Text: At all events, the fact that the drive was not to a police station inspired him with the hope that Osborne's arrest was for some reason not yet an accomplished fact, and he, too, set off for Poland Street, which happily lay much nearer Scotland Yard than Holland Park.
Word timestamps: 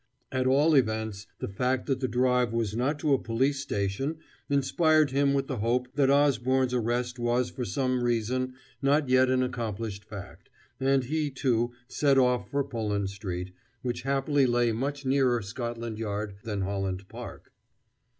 At 0.31 0.47
all 0.47 0.73
events, 0.73 1.27
the 1.37 1.47
fact 1.47 1.85
that 1.85 1.99
the 1.99 2.07
drive 2.07 2.51
was 2.53 2.75
not 2.75 2.97
to 3.01 3.13
a 3.13 3.21
police 3.21 3.59
station 3.59 4.17
inspired 4.49 5.11
him 5.11 5.31
with 5.35 5.45
the 5.45 5.59
hope 5.59 5.89
that 5.93 6.09
Osborne's 6.09 6.73
arrest 6.73 7.19
was 7.19 7.51
for 7.51 7.63
some 7.65 8.03
reason 8.03 8.55
not 8.81 9.09
yet 9.09 9.29
an 9.29 9.43
accomplished 9.43 10.03
fact, 10.03 10.49
and 10.79 11.03
he, 11.03 11.29
too, 11.29 11.73
set 11.87 12.17
off 12.17 12.49
for 12.49 12.63
Poland 12.63 13.11
Street, 13.11 13.53
which 13.83 14.01
happily 14.01 14.47
lay 14.47 14.71
much 14.71 15.05
nearer 15.05 15.39
Scotland 15.39 15.99
Yard 15.99 16.33
than 16.41 16.61
Holland 16.61 17.07
Park. 17.07 17.51